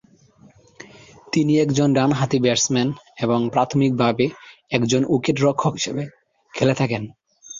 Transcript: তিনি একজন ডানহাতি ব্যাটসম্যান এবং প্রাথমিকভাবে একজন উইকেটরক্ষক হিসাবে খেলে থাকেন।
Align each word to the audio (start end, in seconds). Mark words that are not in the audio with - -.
তিনি 1.33 1.53
একজন 1.59 1.87
ডানহাতি 1.93 2.37
ব্যাটসম্যান 2.39 2.89
এবং 3.17 3.39
প্রাথমিকভাবে 3.49 4.25
একজন 4.71 5.01
উইকেটরক্ষক 5.05 5.73
হিসাবে 5.73 6.03
খেলে 6.53 6.73
থাকেন। 6.75 7.03